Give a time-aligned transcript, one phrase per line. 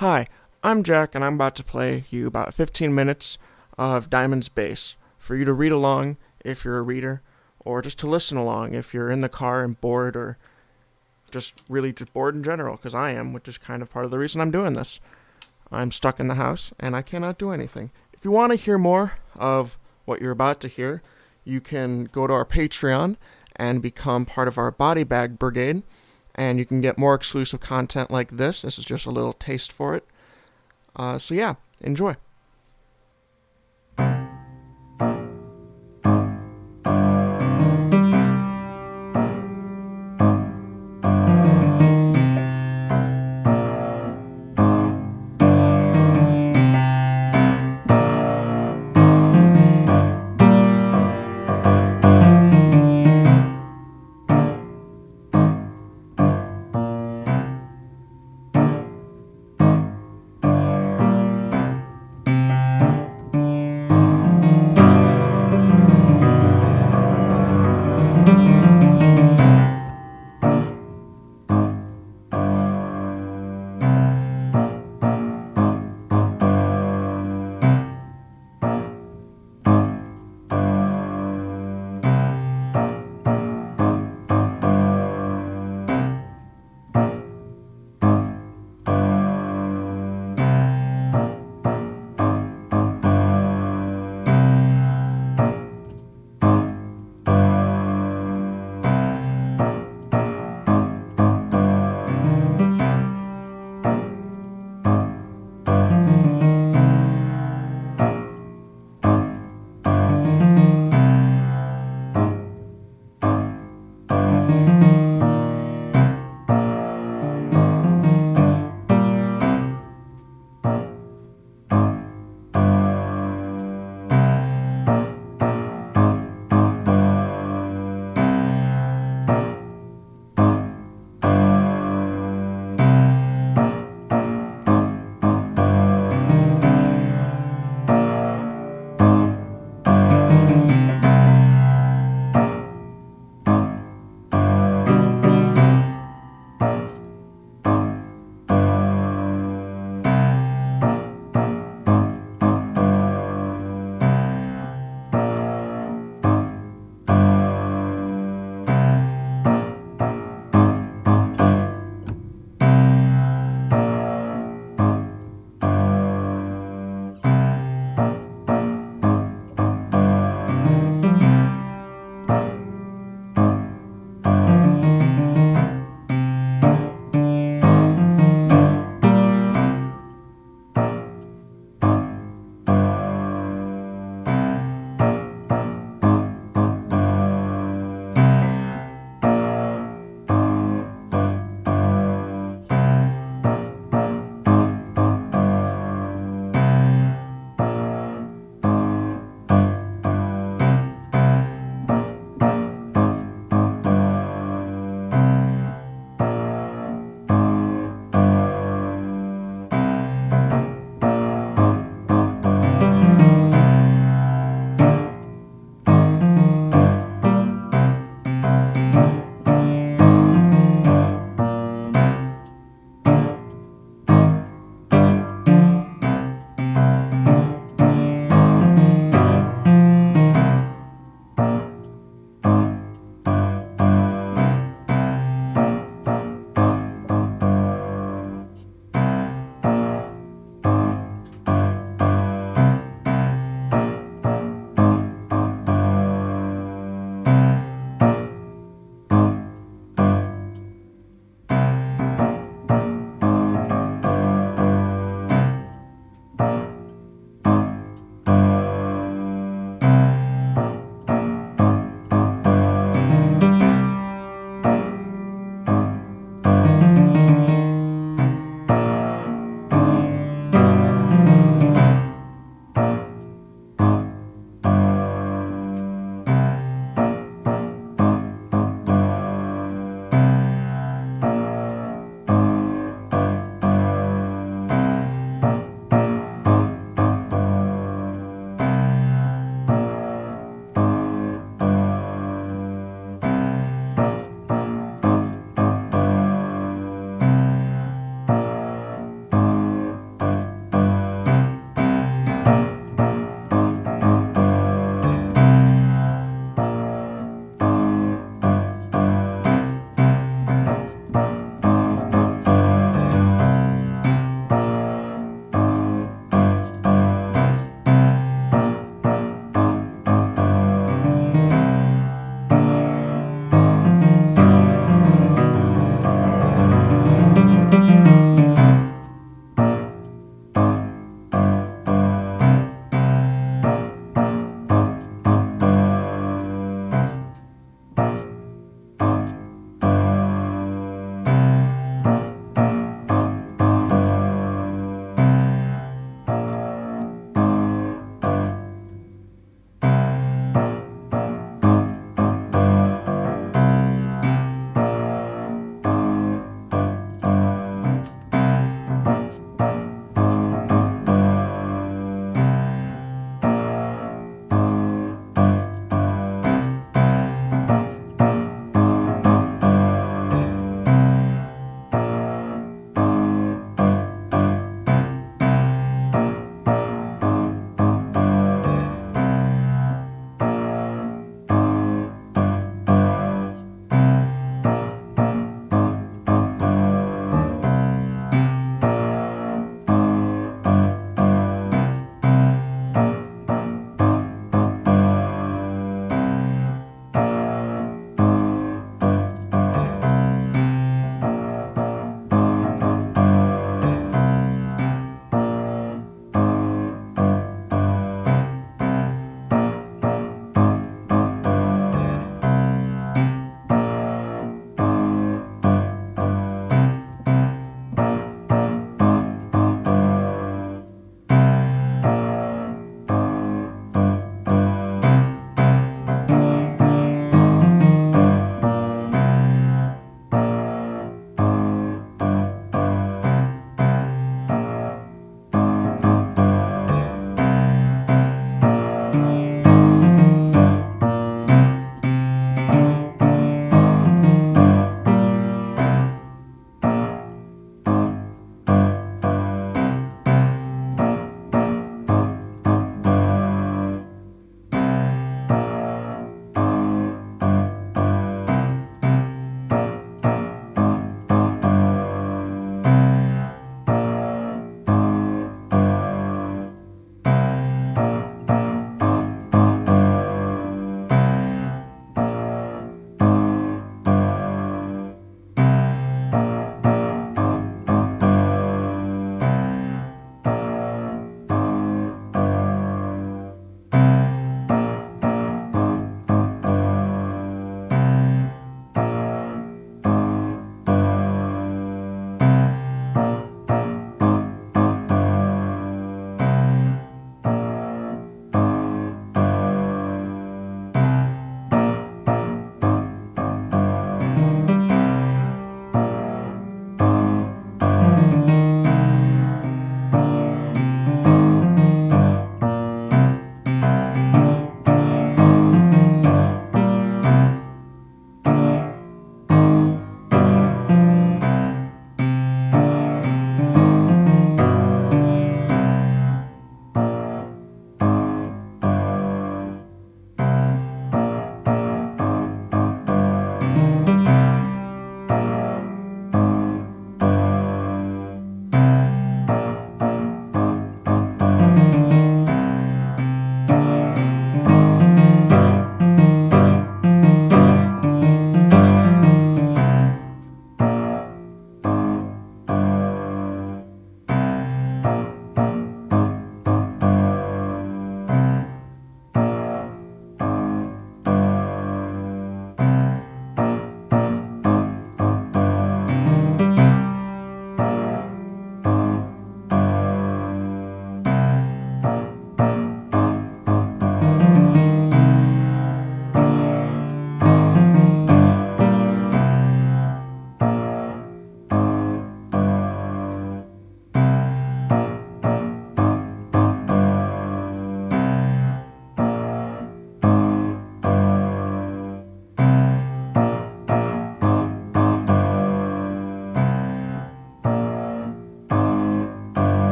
[0.00, 0.28] Hi,
[0.62, 3.36] I'm Jack, and I'm about to play you about 15 minutes
[3.76, 7.20] of Diamond's Bass for you to read along if you're a reader,
[7.66, 10.38] or just to listen along if you're in the car and bored, or
[11.30, 14.10] just really just bored in general, because I am, which is kind of part of
[14.10, 15.00] the reason I'm doing this.
[15.70, 17.90] I'm stuck in the house and I cannot do anything.
[18.14, 19.76] If you want to hear more of
[20.06, 21.02] what you're about to hear,
[21.44, 23.18] you can go to our Patreon
[23.54, 25.82] and become part of our Body Bag Brigade
[26.40, 28.62] and you can get more exclusive content like this.
[28.62, 30.06] This is just a little taste for it.
[30.96, 32.16] Uh, so, yeah, enjoy.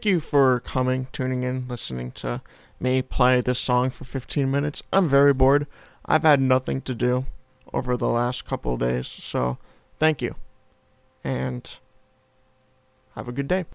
[0.00, 2.40] Thank you for coming, tuning in, listening to
[2.80, 4.82] me play this song for 15 minutes.
[4.94, 5.66] I'm very bored.
[6.06, 7.26] I've had nothing to do
[7.74, 9.58] over the last couple days, so
[9.98, 10.36] thank you.
[11.22, 11.70] And
[13.14, 13.66] have a good day.